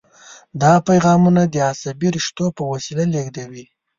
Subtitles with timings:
[0.61, 3.65] دا پیغامونه د عصبي رشتو په وسیله لیږدوي.